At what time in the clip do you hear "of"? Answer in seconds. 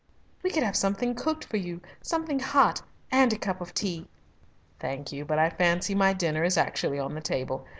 3.61-3.71